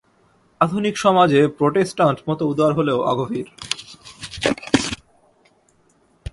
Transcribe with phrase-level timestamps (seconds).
[0.61, 3.47] আধুনিক সমাজে প্রোটেষ্টাণ্ট মত উদার হলেও অগভীর।